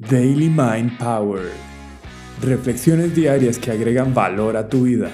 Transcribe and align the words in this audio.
Daily 0.00 0.48
Mind 0.48 0.96
Power. 0.96 1.50
Reflexiones 2.40 3.16
diarias 3.16 3.58
que 3.58 3.72
agregan 3.72 4.14
valor 4.14 4.56
a 4.56 4.68
tu 4.68 4.82
vida. 4.82 5.10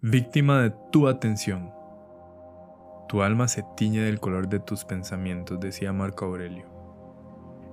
Víctima 0.00 0.62
de 0.62 0.72
tu 0.90 1.08
atención. 1.08 1.70
Tu 3.06 3.20
alma 3.20 3.48
se 3.48 3.62
tiñe 3.76 4.00
del 4.00 4.18
color 4.18 4.48
de 4.48 4.58
tus 4.58 4.86
pensamientos, 4.86 5.60
decía 5.60 5.92
Marco 5.92 6.24
Aurelio. 6.24 6.64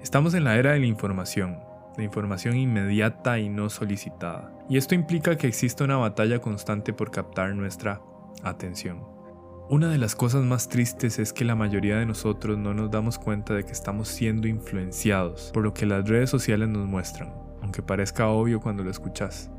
Estamos 0.01 0.33
en 0.33 0.43
la 0.43 0.57
era 0.57 0.73
de 0.73 0.81
la 0.81 0.87
información, 0.87 1.61
de 1.95 2.03
información 2.03 2.57
inmediata 2.57 3.39
y 3.39 3.47
no 3.47 3.69
solicitada. 3.69 4.51
Y 4.67 4.75
esto 4.75 4.93
implica 4.93 5.37
que 5.37 5.47
existe 5.47 5.85
una 5.85 5.95
batalla 5.95 6.39
constante 6.39 6.91
por 6.91 7.11
captar 7.11 7.55
nuestra 7.55 8.01
atención. 8.43 9.22
Una 9.69 9.89
de 9.89 9.97
las 9.97 10.13
cosas 10.13 10.43
más 10.43 10.67
tristes 10.67 11.19
es 11.19 11.31
que 11.31 11.45
la 11.45 11.55
mayoría 11.55 11.97
de 11.97 12.05
nosotros 12.05 12.57
no 12.57 12.73
nos 12.73 12.91
damos 12.91 13.17
cuenta 13.17 13.53
de 13.53 13.63
que 13.63 13.71
estamos 13.71 14.09
siendo 14.09 14.47
influenciados 14.47 15.51
por 15.53 15.63
lo 15.63 15.73
que 15.73 15.85
las 15.85 16.07
redes 16.07 16.29
sociales 16.29 16.67
nos 16.67 16.85
muestran, 16.85 17.33
aunque 17.61 17.81
parezca 17.81 18.27
obvio 18.27 18.59
cuando 18.59 18.83
lo 18.83 18.91
escuchas. 18.91 19.49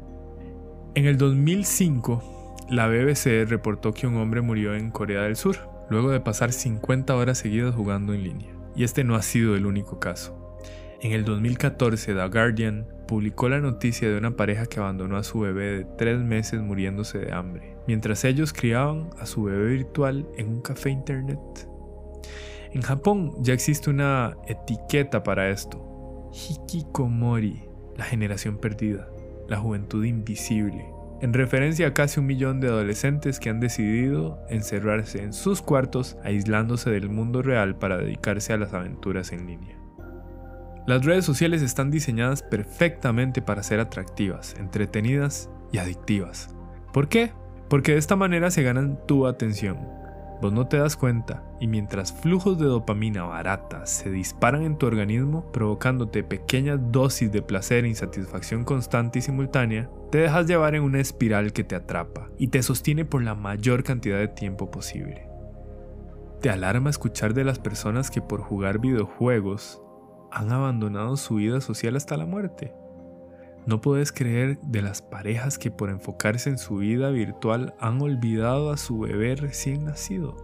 En 0.95 1.07
el 1.07 1.17
2005, 1.17 2.55
la 2.69 2.87
BBC 2.87 3.49
reportó 3.49 3.93
que 3.95 4.07
un 4.07 4.17
hombre 4.17 4.43
murió 4.43 4.75
en 4.75 4.91
Corea 4.91 5.23
del 5.23 5.37
Sur, 5.37 5.57
luego 5.89 6.11
de 6.11 6.21
pasar 6.21 6.53
50 6.53 7.17
horas 7.17 7.39
seguidas 7.39 7.75
jugando 7.75 8.13
en 8.13 8.25
línea. 8.25 8.55
Y 8.77 8.85
este 8.85 9.05
no 9.05 9.15
ha 9.15 9.23
sido 9.23 9.57
el 9.57 9.65
único 9.65 10.01
caso. 10.01 10.44
En 11.05 11.13
el 11.13 11.27
2014, 11.27 12.15
The 12.15 12.29
Guardian 12.29 12.87
publicó 13.07 13.51
la 13.51 13.61
noticia 13.61 14.09
de 14.09 14.17
una 14.17 14.37
pareja 14.37 14.65
que 14.65 14.81
abandonó 14.81 15.19
a 15.19 15.23
su 15.23 15.41
bebé 15.41 15.65
de 15.65 15.85
tres 15.99 16.19
meses 16.19 16.63
muriéndose 16.63 17.19
de 17.19 17.31
hambre, 17.31 17.77
mientras 17.87 18.25
ellos 18.25 18.55
criaban 18.55 19.11
a 19.19 19.27
su 19.27 19.43
bebé 19.43 19.67
virtual 19.67 20.27
en 20.39 20.49
un 20.49 20.63
café 20.63 20.89
internet. 20.89 21.39
En 22.73 22.81
Japón 22.81 23.35
ya 23.41 23.53
existe 23.53 23.91
una 23.91 24.39
etiqueta 24.49 25.23
para 25.23 25.51
esto, 25.51 26.31
Hikikomori, 26.33 27.65
la 27.99 28.05
generación 28.05 28.57
perdida, 28.57 29.07
la 29.47 29.59
juventud 29.59 30.07
invisible, 30.07 30.87
en 31.21 31.35
referencia 31.35 31.89
a 31.89 31.93
casi 31.93 32.21
un 32.21 32.25
millón 32.25 32.61
de 32.61 32.69
adolescentes 32.69 33.41
que 33.41 33.51
han 33.51 33.61
decidido 33.61 34.39
encerrarse 34.49 35.23
en 35.23 35.35
sus 35.35 35.61
cuartos 35.61 36.17
aislándose 36.25 36.89
del 36.89 37.11
mundo 37.11 37.43
real 37.43 37.77
para 37.77 37.99
dedicarse 37.99 38.55
a 38.55 38.57
las 38.57 38.73
aventuras 38.73 39.33
en 39.33 39.47
línea. 39.47 39.84
Las 40.87 41.03
redes 41.03 41.25
sociales 41.25 41.63
están 41.63 41.91
diseñadas 41.91 42.43
perfectamente 42.43 43.41
para 43.41 43.63
ser 43.63 43.81
atractivas, 43.81 44.55
entretenidas 44.59 45.49
y 45.73 45.79
adictivas. 45.79 46.55
¿Por 46.93 47.09
qué? 47.09 47.33
Porque 47.71 47.93
de 47.93 47.99
esta 47.99 48.17
manera 48.17 48.51
se 48.51 48.63
ganan 48.63 48.99
tu 49.07 49.27
atención. 49.27 49.79
Vos 50.43 50.53
no 50.53 50.67
te 50.69 50.77
das 50.77 50.95
cuenta 50.95 51.43
y 51.59 51.69
mientras 51.69 52.13
flujos 52.13 52.59
de 52.59 52.67
dopamina 52.67 53.23
barata 53.23 53.87
se 53.87 54.11
disparan 54.11 54.63
en 54.63 54.77
tu 54.77 54.85
organismo 54.85 55.51
provocándote 55.53 56.23
pequeñas 56.23 56.79
dosis 56.93 57.33
de 57.33 57.41
placer 57.41 57.87
e 57.87 57.89
insatisfacción 57.89 58.65
constante 58.65 59.21
y 59.21 59.23
simultánea, 59.23 59.89
te 60.11 60.19
dejas 60.19 60.47
llevar 60.47 60.75
en 60.75 60.83
una 60.83 61.01
espiral 61.01 61.55
que 61.55 61.65
te 61.65 61.77
atrapa 61.77 62.29
y 62.37 62.49
te 62.49 62.63
sostiene 62.63 63.07
por 63.07 63.23
la 63.23 63.35
mayor 63.35 63.85
cantidad 63.85 64.19
de 64.19 64.29
tiempo 64.29 64.71
posible. 64.71 65.27
Te 66.43 66.51
alarma 66.51 66.91
escuchar 66.91 67.33
de 67.33 67.45
las 67.45 67.59
personas 67.59 68.11
que 68.11 68.21
por 68.21 68.43
jugar 68.43 68.81
videojuegos 68.81 69.81
han 70.35 70.51
abandonado 70.51 71.17
su 71.17 71.37
vida 71.37 71.61
social 71.61 71.95
hasta 71.95 72.17
la 72.17 72.27
muerte. 72.27 72.75
No 73.67 73.81
puedes 73.81 74.13
creer 74.13 74.59
de 74.61 74.83
las 74.83 75.01
parejas 75.01 75.59
que 75.59 75.71
por 75.71 75.91
enfocarse 75.91 76.51
en 76.51 76.59
su 76.59 76.77
vida 76.77 77.11
virtual 77.11 77.75
han 77.79 78.03
olvidado 78.03 78.71
a 78.71 78.77
su 78.77 78.99
bebé 78.99 79.37
recién 79.37 79.85
nacido. 79.85 80.37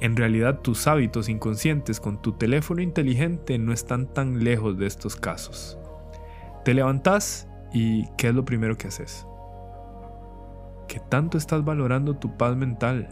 En 0.00 0.16
realidad 0.16 0.60
tus 0.60 0.86
hábitos 0.86 1.28
inconscientes 1.28 1.98
con 1.98 2.22
tu 2.22 2.34
teléfono 2.34 2.80
inteligente 2.80 3.58
no 3.58 3.72
están 3.72 4.14
tan 4.14 4.44
lejos 4.44 4.78
de 4.78 4.86
estos 4.86 5.16
casos. 5.16 5.76
Te 6.64 6.72
levantas 6.72 7.48
y 7.72 8.06
¿qué 8.16 8.28
es 8.28 8.34
lo 8.34 8.44
primero 8.44 8.78
que 8.78 8.86
haces? 8.86 9.26
¿Qué 10.86 11.00
tanto 11.00 11.36
estás 11.36 11.64
valorando 11.64 12.14
tu 12.14 12.36
paz 12.36 12.56
mental? 12.56 13.08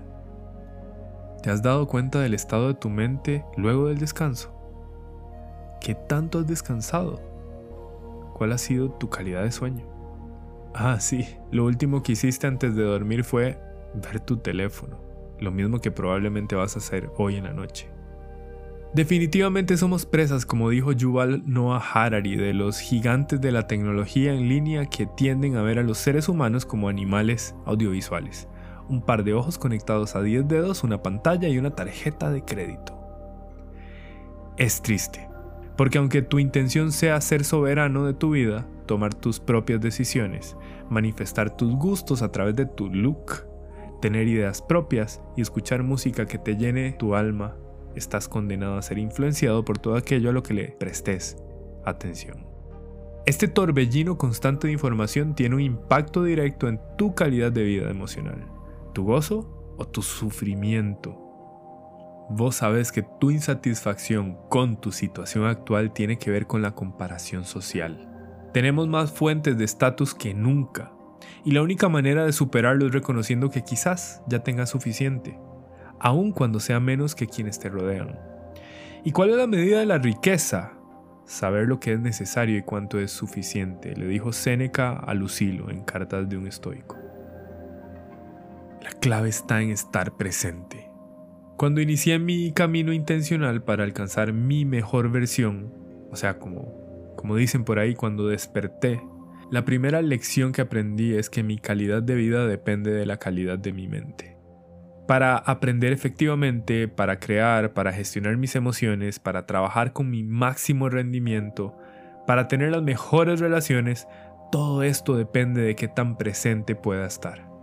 ¿Te 1.43 1.50
has 1.50 1.60
dado 1.60 1.88
cuenta 1.88 2.21
del 2.21 2.34
estado 2.34 2.69
de 2.69 2.75
tu 2.75 2.88
mente 2.88 3.44
luego 3.56 3.88
del 3.88 3.99
descanso? 3.99 4.56
¿Qué 5.81 5.94
tanto 5.94 6.41
has 6.41 6.47
descansado? 6.47 7.20
¿Cuál 8.34 8.53
ha 8.53 8.59
sido 8.59 8.91
tu 8.91 9.09
calidad 9.09 9.42
de 9.42 9.53
sueño? 9.53 9.87
Ah, 10.75 11.00
sí, 11.00 11.26
lo 11.50 11.64
último 11.64 12.03
que 12.03 12.12
hiciste 12.12 12.47
antes 12.47 12.75
de 12.76 12.82
dormir 12.82 13.25
fue 13.25 13.59
ver 13.94 14.20
tu 14.20 14.37
teléfono, 14.37 14.98
lo 15.41 15.50
mismo 15.50 15.81
que 15.81 15.91
probablemente 15.91 16.54
vas 16.54 16.76
a 16.76 16.81
hacer 16.81 17.10
hoy 17.16 17.37
en 17.37 17.44
la 17.44 17.53
noche. 17.53 17.88
Definitivamente 18.92 19.76
somos 19.76 20.06
presas, 20.06 20.47
como 20.47 20.70
dijo 20.70 20.92
Yuval 20.92 21.42
Noah 21.47 21.82
Harari, 21.93 22.37
de 22.37 22.54
los 22.54 22.78
gigantes 22.78 23.41
de 23.41 23.53
la 23.53 23.66
tecnología 23.66 24.32
en 24.32 24.48
línea 24.48 24.87
que 24.87 25.06
tienden 25.06 25.56
a 25.56 25.62
ver 25.62 25.78
a 25.78 25.82
los 25.82 25.98
seres 25.98 26.28
humanos 26.28 26.64
como 26.64 26.88
animales 26.88 27.54
audiovisuales. 27.66 28.48
Un 28.88 29.03
par 29.03 29.25
de 29.25 29.34
ojos 29.34 29.58
conectados 29.58 30.16
a 30.16 30.22
10 30.22 30.48
dedos, 30.48 30.84
una 30.84 31.03
pantalla 31.03 31.48
y 31.48 31.58
una 31.58 31.70
tarjeta 31.70 32.31
de 32.31 32.44
crédito. 32.44 32.98
Es 34.56 34.81
triste, 34.81 35.28
porque 35.76 35.98
aunque 35.98 36.22
tu 36.22 36.38
intención 36.38 36.92
sea 36.92 37.20
ser 37.20 37.44
soberano 37.44 38.06
de 38.06 38.14
tu 38.14 38.31
vida, 38.31 38.66
tomar 38.87 39.14
tus 39.14 39.41
propias 39.41 39.81
decisiones, 39.81 40.56
manifestar 40.88 41.56
tus 41.56 41.75
gustos 41.75 42.22
a 42.22 42.32
través 42.32 42.56
de 42.56 42.66
tu 42.66 42.88
look, 42.88 43.47
tener 44.00 44.26
ideas 44.28 44.62
propias 44.62 45.20
y 45.37 45.42
escuchar 45.42 45.82
música 45.82 46.26
que 46.26 46.38
te 46.38 46.56
llene 46.56 46.92
tu 46.92 47.14
alma, 47.14 47.56
estás 47.94 48.28
condenado 48.28 48.76
a 48.76 48.82
ser 48.82 48.98
influenciado 48.98 49.64
por 49.64 49.78
todo 49.78 49.97
aquello 49.97 50.31
a 50.31 50.32
lo 50.32 50.42
que 50.42 50.54
le 50.54 50.69
prestes 50.69 51.37
atención. 51.84 52.47
Este 53.26 53.48
torbellino 53.48 54.16
constante 54.16 54.69
de 54.69 54.72
información 54.72 55.34
tiene 55.34 55.56
un 55.56 55.60
impacto 55.60 56.22
directo 56.22 56.69
en 56.69 56.81
tu 56.97 57.14
calidad 57.14 57.50
de 57.53 57.64
vida 57.64 57.91
emocional, 57.91 58.47
tu 58.94 59.04
gozo 59.04 59.75
o 59.76 59.84
tu 59.84 60.00
sufrimiento 60.03 61.25
Vos 62.28 62.56
sabes 62.56 62.91
que 62.91 63.03
tu 63.03 63.31
insatisfacción 63.31 64.37
con 64.48 64.81
tu 64.81 64.91
situación 64.91 65.47
actual 65.47 65.92
tiene 65.92 66.19
que 66.19 66.32
ver 66.32 66.48
con 66.48 66.60
la 66.60 66.75
comparación 66.75 67.44
social. 67.44 68.09
Tenemos 68.53 68.88
más 68.88 69.12
fuentes 69.12 69.56
de 69.56 69.64
estatus 69.64 70.12
que 70.12 70.34
nunca, 70.34 70.91
y 71.44 71.53
la 71.53 71.62
única 71.62 71.88
manera 71.88 72.25
de 72.25 72.32
superarlo 72.32 72.87
es 72.87 72.92
reconociendo 72.92 73.48
que 73.50 73.62
quizás 73.62 74.22
ya 74.26 74.41
tengas 74.41 74.70
suficiente, 74.70 75.38
aun 76.00 76.32
cuando 76.32 76.59
sea 76.59 76.81
menos 76.81 77.14
que 77.14 77.28
quienes 77.28 77.60
te 77.60 77.69
rodean. 77.69 78.19
¿Y 79.04 79.12
cuál 79.12 79.31
es 79.31 79.37
la 79.37 79.47
medida 79.47 79.78
de 79.78 79.87
la 79.87 79.98
riqueza? 79.98 80.72
Saber 81.26 81.69
lo 81.69 81.78
que 81.78 81.93
es 81.93 82.00
necesario 82.00 82.58
y 82.58 82.62
cuánto 82.62 82.98
es 82.98 83.12
suficiente, 83.12 83.94
le 83.94 84.08
dijo 84.08 84.32
Séneca 84.32 84.97
a 84.97 85.14
Lucilo 85.14 85.70
en 85.70 85.84
Cartas 85.84 86.28
de 86.28 86.37
un 86.37 86.48
estoico. 86.48 86.97
La 88.82 88.91
clave 88.91 89.28
está 89.28 89.62
en 89.62 89.70
estar 89.70 90.16
presente 90.16 90.95
cuando 91.56 91.81
inicié 91.81 92.19
mi 92.19 92.53
camino 92.53 92.93
intencional 92.93 93.62
para 93.62 93.84
alcanzar 93.84 94.33
mi 94.33 94.65
mejor 94.67 95.11
versión, 95.11 95.72
o 96.11 96.17
sea, 96.17 96.39
como, 96.39 97.15
como 97.17 97.37
dicen 97.37 97.65
por 97.65 97.78
ahí, 97.78 97.94
cuando 97.94 98.28
desperté, 98.28 99.00
la 99.50 99.65
primera 99.65 100.03
lección 100.03 100.53
que 100.53 100.61
aprendí 100.61 101.15
es 101.15 101.31
que 101.31 101.43
mi 101.43 101.56
calidad 101.56 102.03
de 102.03 102.15
vida 102.15 102.47
depende 102.47 102.93
de 102.93 103.06
la 103.06 103.19
calidad 103.19 103.59
de 103.59 103.72
mi 103.72 103.89
mente. 103.89 104.37
Para 105.09 105.37
aprender 105.37 105.93
efectivamente, 105.93 106.89
para 106.89 107.21
crear, 107.21 107.73
para 107.73 107.93
gestionar 107.93 108.37
mis 108.37 108.56
emociones, 108.56 109.19
para 109.19 109.47
trabajar 109.47 109.93
con 109.93 110.11
mi 110.11 110.25
máximo 110.25 110.91
rendimiento, 110.91 111.78
para 112.27 112.49
tener 112.49 112.73
las 112.73 112.83
mejores 112.83 113.41
relaciones, 113.41 114.09
todo 114.53 114.83
esto 114.83 115.17
depende 115.17 115.62
de 115.62 115.77
qué 115.77 115.88
tan 115.88 116.19
presente 116.19 116.75
pueda 116.75 117.06
estar. 117.06 117.56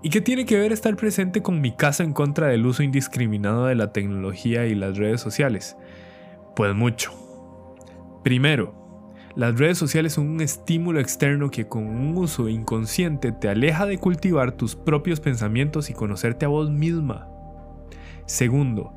¿Y 0.00 0.10
qué 0.10 0.20
tiene 0.20 0.46
que 0.46 0.56
ver 0.56 0.72
estar 0.72 0.94
presente 0.94 1.42
con 1.42 1.60
mi 1.60 1.72
caso 1.72 2.04
en 2.04 2.12
contra 2.12 2.46
del 2.46 2.64
uso 2.66 2.84
indiscriminado 2.84 3.66
de 3.66 3.74
la 3.74 3.92
tecnología 3.92 4.66
y 4.66 4.76
las 4.76 4.96
redes 4.96 5.20
sociales? 5.20 5.76
Pues 6.54 6.72
mucho. 6.72 7.12
Primero, 8.22 8.78
las 9.34 9.58
redes 9.58 9.76
sociales 9.76 10.12
son 10.12 10.28
un 10.28 10.40
estímulo 10.40 11.00
externo 11.00 11.50
que 11.50 11.66
con 11.66 11.84
un 11.84 12.16
uso 12.16 12.48
inconsciente 12.48 13.32
te 13.32 13.48
aleja 13.48 13.86
de 13.86 13.98
cultivar 13.98 14.52
tus 14.52 14.76
propios 14.76 15.18
pensamientos 15.18 15.90
y 15.90 15.94
conocerte 15.94 16.44
a 16.44 16.48
vos 16.48 16.70
misma. 16.70 17.28
Segundo, 18.24 18.92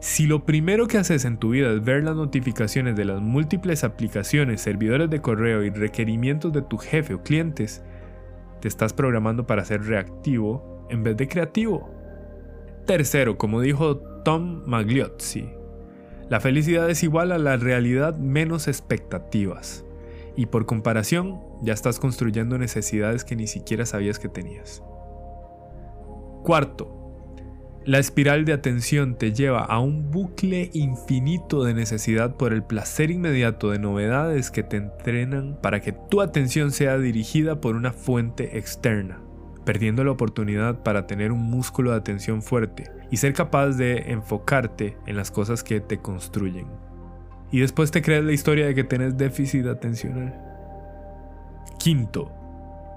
si 0.00 0.26
lo 0.26 0.44
primero 0.44 0.86
que 0.86 0.98
haces 0.98 1.24
en 1.24 1.38
tu 1.38 1.50
vida 1.50 1.72
es 1.72 1.82
ver 1.82 2.04
las 2.04 2.16
notificaciones 2.16 2.94
de 2.94 3.06
las 3.06 3.22
múltiples 3.22 3.84
aplicaciones, 3.84 4.60
servidores 4.60 5.08
de 5.08 5.22
correo 5.22 5.62
y 5.62 5.70
requerimientos 5.70 6.52
de 6.52 6.60
tu 6.60 6.76
jefe 6.76 7.14
o 7.14 7.22
clientes, 7.22 7.82
te 8.62 8.68
estás 8.68 8.92
programando 8.92 9.44
para 9.44 9.64
ser 9.64 9.82
reactivo 9.82 10.86
en 10.88 11.02
vez 11.02 11.16
de 11.16 11.26
creativo. 11.26 11.90
Tercero, 12.86 13.36
como 13.36 13.60
dijo 13.60 13.96
Tom 14.24 14.62
Magliozzi, 14.66 15.50
la 16.28 16.38
felicidad 16.38 16.88
es 16.88 17.02
igual 17.02 17.32
a 17.32 17.38
la 17.38 17.56
realidad 17.56 18.16
menos 18.16 18.68
expectativas. 18.68 19.84
Y 20.36 20.46
por 20.46 20.64
comparación, 20.64 21.40
ya 21.62 21.72
estás 21.72 21.98
construyendo 21.98 22.56
necesidades 22.56 23.24
que 23.24 23.34
ni 23.34 23.48
siquiera 23.48 23.84
sabías 23.84 24.20
que 24.20 24.28
tenías. 24.28 24.80
Cuarto, 26.44 27.01
La 27.84 27.98
espiral 27.98 28.44
de 28.44 28.52
atención 28.52 29.16
te 29.16 29.32
lleva 29.32 29.64
a 29.64 29.80
un 29.80 30.12
bucle 30.12 30.70
infinito 30.72 31.64
de 31.64 31.74
necesidad 31.74 32.36
por 32.36 32.52
el 32.52 32.62
placer 32.62 33.10
inmediato 33.10 33.70
de 33.70 33.80
novedades 33.80 34.52
que 34.52 34.62
te 34.62 34.76
entrenan 34.76 35.58
para 35.60 35.80
que 35.80 35.90
tu 35.90 36.20
atención 36.20 36.70
sea 36.70 36.96
dirigida 36.96 37.60
por 37.60 37.74
una 37.74 37.92
fuente 37.92 38.56
externa, 38.56 39.20
perdiendo 39.64 40.04
la 40.04 40.12
oportunidad 40.12 40.84
para 40.84 41.08
tener 41.08 41.32
un 41.32 41.42
músculo 41.42 41.90
de 41.90 41.96
atención 41.96 42.40
fuerte 42.40 42.88
y 43.10 43.16
ser 43.16 43.32
capaz 43.32 43.70
de 43.70 44.12
enfocarte 44.12 44.96
en 45.06 45.16
las 45.16 45.32
cosas 45.32 45.64
que 45.64 45.80
te 45.80 45.98
construyen. 45.98 46.68
Y 47.50 47.58
después 47.58 47.90
te 47.90 48.00
crees 48.00 48.22
la 48.22 48.32
historia 48.32 48.66
de 48.66 48.76
que 48.76 48.84
tienes 48.84 49.16
déficit 49.16 49.66
atencional. 49.66 50.40
Quinto, 51.80 52.30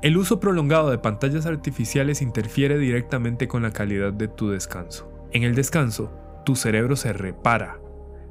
el 0.06 0.18
uso 0.18 0.40
prolongado 0.40 0.92
de 0.92 1.00
pantallas 1.00 1.48
artificiales 1.48 2.22
interfiere 2.22 2.78
directamente 2.78 3.48
con 3.48 3.63
la 3.63 3.72
calidad 3.72 4.13
de 4.13 4.28
tu 4.28 4.52
descanso. 4.52 5.12
En 5.31 5.42
el 5.42 5.56
descanso, 5.56 6.12
tu 6.46 6.56
cerebro 6.56 6.96
se 6.96 7.12
repara, 7.12 7.80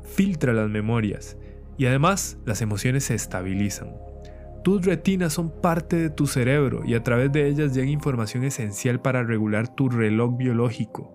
filtra 0.04 0.52
las 0.52 0.70
memorias 0.70 1.36
y 1.76 1.86
además 1.86 2.38
las 2.46 2.62
emociones 2.62 3.02
se 3.02 3.16
estabilizan. 3.16 3.92
Tus 4.62 4.86
retinas 4.86 5.32
son 5.32 5.50
parte 5.50 5.96
de 5.96 6.10
tu 6.10 6.28
cerebro 6.28 6.82
y 6.86 6.94
a 6.94 7.02
través 7.02 7.32
de 7.32 7.48
ellas 7.48 7.74
llega 7.74 7.90
información 7.90 8.44
esencial 8.44 9.00
para 9.00 9.24
regular 9.24 9.74
tu 9.74 9.88
reloj 9.88 10.36
biológico. 10.36 11.12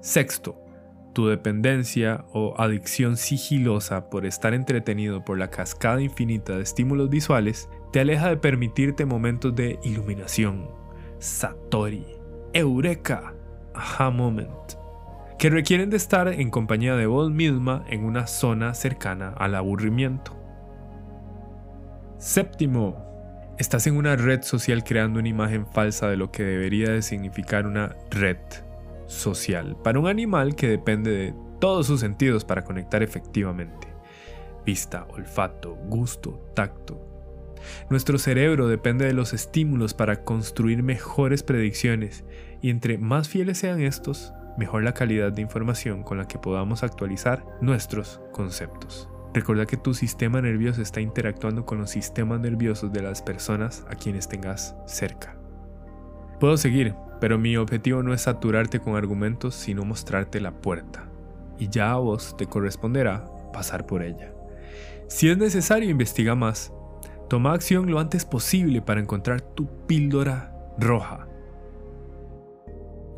Sexto, 0.00 0.64
tu 1.12 1.26
dependencia 1.26 2.24
o 2.32 2.54
adicción 2.56 3.18
sigilosa 3.18 4.08
por 4.08 4.24
estar 4.24 4.54
entretenido 4.54 5.26
por 5.26 5.36
la 5.36 5.50
cascada 5.50 6.00
infinita 6.00 6.56
de 6.56 6.62
estímulos 6.62 7.10
visuales 7.10 7.68
te 7.92 8.00
aleja 8.00 8.28
de 8.28 8.36
permitirte 8.36 9.06
momentos 9.06 9.54
de 9.54 9.78
iluminación, 9.82 10.68
satori, 11.18 12.06
eureka, 12.52 13.34
aha 13.74 14.10
moment, 14.10 14.74
que 15.38 15.50
requieren 15.50 15.90
de 15.90 15.96
estar 15.96 16.28
en 16.28 16.50
compañía 16.50 16.96
de 16.96 17.06
vos 17.06 17.30
misma 17.30 17.84
en 17.88 18.04
una 18.04 18.26
zona 18.26 18.74
cercana 18.74 19.34
al 19.38 19.54
aburrimiento. 19.54 20.36
Séptimo, 22.18 23.54
estás 23.58 23.86
en 23.86 23.96
una 23.96 24.16
red 24.16 24.42
social 24.42 24.84
creando 24.84 25.20
una 25.20 25.28
imagen 25.28 25.66
falsa 25.66 26.08
de 26.08 26.16
lo 26.16 26.30
que 26.30 26.42
debería 26.42 26.90
de 26.90 27.02
significar 27.02 27.66
una 27.66 27.96
red 28.10 28.38
social 29.06 29.76
para 29.82 29.98
un 29.98 30.08
animal 30.08 30.54
que 30.54 30.68
depende 30.68 31.10
de 31.10 31.34
todos 31.60 31.86
sus 31.86 32.00
sentidos 32.00 32.44
para 32.44 32.64
conectar 32.64 33.02
efectivamente. 33.02 33.88
Vista, 34.66 35.06
olfato, 35.10 35.76
gusto, 35.86 36.50
tacto, 36.54 37.07
nuestro 37.90 38.18
cerebro 38.18 38.68
depende 38.68 39.06
de 39.06 39.12
los 39.12 39.32
estímulos 39.32 39.94
para 39.94 40.24
construir 40.24 40.82
mejores 40.82 41.42
predicciones 41.42 42.24
y 42.60 42.70
entre 42.70 42.98
más 42.98 43.28
fieles 43.28 43.58
sean 43.58 43.80
estos, 43.80 44.32
mejor 44.56 44.82
la 44.82 44.94
calidad 44.94 45.32
de 45.32 45.42
información 45.42 46.02
con 46.02 46.18
la 46.18 46.26
que 46.26 46.38
podamos 46.38 46.82
actualizar 46.82 47.44
nuestros 47.60 48.20
conceptos. 48.32 49.08
Recuerda 49.34 49.66
que 49.66 49.76
tu 49.76 49.94
sistema 49.94 50.40
nervioso 50.40 50.82
está 50.82 51.00
interactuando 51.00 51.64
con 51.66 51.78
los 51.78 51.90
sistemas 51.90 52.40
nerviosos 52.40 52.92
de 52.92 53.02
las 53.02 53.22
personas 53.22 53.84
a 53.88 53.94
quienes 53.94 54.28
tengas 54.28 54.74
cerca. 54.86 55.36
Puedo 56.40 56.56
seguir, 56.56 56.94
pero 57.20 57.38
mi 57.38 57.56
objetivo 57.56 58.02
no 58.02 58.14
es 58.14 58.22
saturarte 58.22 58.80
con 58.80 58.96
argumentos, 58.96 59.54
sino 59.54 59.84
mostrarte 59.84 60.40
la 60.40 60.52
puerta. 60.52 61.08
Y 61.58 61.68
ya 61.68 61.92
a 61.92 61.96
vos 61.96 62.36
te 62.36 62.46
corresponderá 62.46 63.26
pasar 63.52 63.86
por 63.86 64.02
ella. 64.02 64.32
Si 65.08 65.28
es 65.28 65.36
necesario, 65.36 65.90
investiga 65.90 66.34
más 66.34 66.72
Toma 67.28 67.52
acción 67.52 67.90
lo 67.90 68.00
antes 68.00 68.24
posible 68.24 68.80
para 68.80 69.00
encontrar 69.00 69.42
tu 69.42 69.68
píldora 69.86 70.54
roja. 70.78 71.28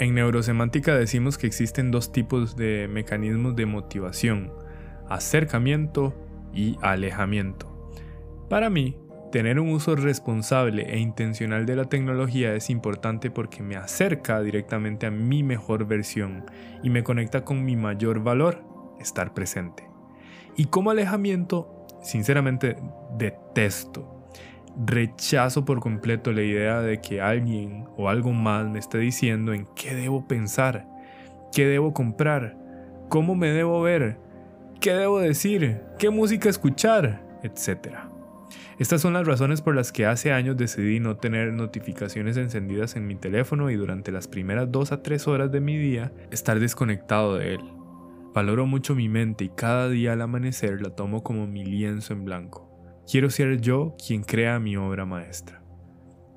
En 0.01 0.15
neurosemántica 0.15 0.97
decimos 0.97 1.39
que 1.39 1.47
existen 1.47 1.93
dos 1.93 2.11
tipos 2.11 2.57
de 2.57 2.89
mecanismos 2.89 3.55
de 3.55 3.67
motivación, 3.67 4.53
acercamiento 5.09 6.15
y 6.53 6.77
alejamiento. 6.83 7.89
Para 8.49 8.69
mí, 8.69 8.99
tener 9.31 9.61
un 9.61 9.69
uso 9.69 9.95
responsable 9.95 10.93
e 10.93 10.99
intencional 10.99 11.65
de 11.65 11.77
la 11.77 11.85
tecnología 11.85 12.55
es 12.55 12.69
importante 12.69 13.31
porque 13.31 13.63
me 13.63 13.77
acerca 13.77 14.41
directamente 14.41 15.07
a 15.07 15.13
mi 15.13 15.45
mejor 15.45 15.87
versión 15.87 16.47
y 16.83 16.91
me 16.91 17.05
conecta 17.05 17.45
con 17.45 17.65
mi 17.65 17.77
mayor 17.77 18.25
valor, 18.25 18.65
estar 18.99 19.35
presente. 19.35 19.89
Y 20.57 20.65
como 20.65 20.91
alejamiento, 20.91 21.87
sinceramente 22.03 22.77
detesto. 23.21 24.17
Rechazo 24.85 25.65
por 25.65 25.79
completo 25.81 26.33
la 26.33 26.43
idea 26.43 26.81
de 26.81 27.01
que 27.01 27.21
alguien 27.21 27.87
o 27.97 28.09
algo 28.09 28.33
más 28.33 28.69
me 28.69 28.79
esté 28.79 28.99
diciendo 28.99 29.53
en 29.53 29.67
qué 29.77 29.95
debo 29.95 30.27
pensar, 30.27 30.89
qué 31.53 31.67
debo 31.67 31.93
comprar, 31.93 32.57
cómo 33.09 33.35
me 33.35 33.49
debo 33.49 33.81
ver, 33.83 34.19
qué 34.81 34.95
debo 34.95 35.21
decir, 35.21 35.81
qué 35.99 36.11
música 36.11 36.49
escuchar, 36.49 37.23
etc. 37.43 37.97
Estas 38.79 39.03
son 39.03 39.13
las 39.13 39.27
razones 39.27 39.61
por 39.61 39.75
las 39.75 39.93
que 39.93 40.07
hace 40.07 40.33
años 40.33 40.57
decidí 40.57 41.01
no 41.01 41.19
tener 41.19 41.53
notificaciones 41.53 42.39
encendidas 42.39 42.97
en 42.97 43.07
mi 43.07 43.15
teléfono 43.15 43.71
y 43.71 43.75
durante 43.75 44.11
las 44.11 44.27
primeras 44.27 44.73
2 44.73 44.93
a 44.93 45.03
3 45.03 45.29
horas 45.29 45.53
de 45.53 45.61
mi 45.61 45.77
día 45.77 46.13
estar 46.31 46.59
desconectado 46.59 47.37
de 47.37 47.55
él. 47.55 47.61
Valoro 48.33 48.65
mucho 48.65 48.95
mi 48.95 49.09
mente 49.09 49.45
y 49.45 49.49
cada 49.51 49.89
día 49.89 50.13
al 50.13 50.23
amanecer 50.23 50.81
la 50.81 50.91
tomo 50.91 51.23
como 51.23 51.47
mi 51.47 51.65
lienzo 51.65 52.15
en 52.15 52.25
blanco. 52.25 52.70
Quiero 53.11 53.29
ser 53.29 53.61
yo 53.61 53.97
quien 54.07 54.23
crea 54.23 54.61
mi 54.61 54.77
obra 54.77 55.05
maestra. 55.05 55.61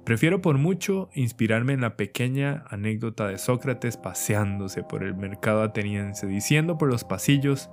Prefiero 0.05 0.41
por 0.41 0.57
mucho 0.57 1.07
inspirarme 1.13 1.73
en 1.73 1.81
la 1.81 1.95
pequeña 1.95 2.65
anécdota 2.67 3.27
de 3.27 3.37
Sócrates 3.37 3.95
paseándose 3.95 4.81
por 4.81 5.03
el 5.03 5.13
mercado 5.13 5.61
ateniense, 5.61 6.25
diciendo 6.25 6.79
por 6.79 6.89
los 6.89 7.03
pasillos, 7.03 7.69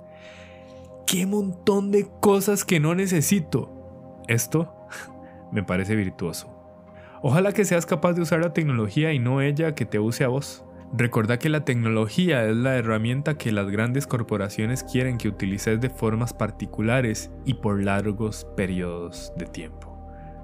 ¡qué 1.07 1.25
montón 1.25 1.89
de 1.89 2.07
cosas 2.19 2.63
que 2.63 2.79
no 2.79 2.93
necesito! 2.93 4.21
Esto 4.27 4.71
me 5.51 5.63
parece 5.63 5.95
virtuoso. 5.95 6.55
Ojalá 7.23 7.53
que 7.53 7.65
seas 7.65 7.87
capaz 7.87 8.13
de 8.13 8.21
usar 8.21 8.41
la 8.41 8.53
tecnología 8.53 9.13
y 9.13 9.17
no 9.17 9.41
ella 9.41 9.73
que 9.73 9.87
te 9.87 9.97
use 9.97 10.23
a 10.23 10.27
vos. 10.27 10.63
Recuerda 10.93 11.39
que 11.39 11.47
la 11.47 11.63
tecnología 11.63 12.45
es 12.45 12.55
la 12.55 12.75
herramienta 12.75 13.37
que 13.37 13.53
las 13.53 13.69
grandes 13.69 14.07
corporaciones 14.07 14.83
quieren 14.83 15.17
que 15.17 15.29
utilices 15.29 15.79
de 15.79 15.89
formas 15.89 16.33
particulares 16.33 17.31
y 17.45 17.53
por 17.53 17.81
largos 17.81 18.45
periodos 18.57 19.31
de 19.37 19.45
tiempo. 19.45 19.97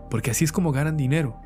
Porque 0.09 0.31
así 0.31 0.45
es 0.45 0.53
como 0.53 0.71
ganan 0.71 0.95
dinero. 0.95 1.37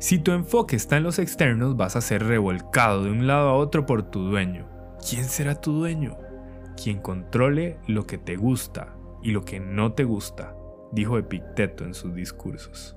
Si 0.00 0.18
tu 0.18 0.32
enfoque 0.32 0.74
está 0.74 0.96
en 0.96 1.04
los 1.04 1.20
externos, 1.20 1.76
vas 1.76 1.94
a 1.94 2.00
ser 2.00 2.24
revolcado 2.24 3.04
de 3.04 3.12
un 3.12 3.28
lado 3.28 3.50
a 3.50 3.54
otro 3.54 3.86
por 3.86 4.02
tu 4.02 4.24
dueño. 4.24 4.66
¿Quién 5.08 5.24
será 5.24 5.54
tu 5.54 5.72
dueño? 5.72 6.18
Quien 6.82 6.98
controle 6.98 7.78
lo 7.86 8.04
que 8.04 8.18
te 8.18 8.34
gusta 8.34 8.96
y 9.22 9.30
lo 9.30 9.44
que 9.44 9.60
no 9.60 9.92
te 9.92 10.02
gusta, 10.02 10.56
dijo 10.90 11.18
Epicteto 11.18 11.84
en 11.84 11.94
sus 11.94 12.16
discursos. 12.16 12.96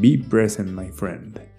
Be 0.00 0.16
present, 0.16 0.72
my 0.72 0.90
friend. 0.90 1.49